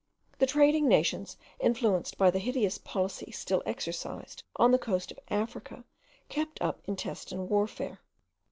[0.39, 5.83] The trading nations, influenced by the hideous policy still exercised on the coast of Africa,
[6.27, 7.99] kept up intestine warfare.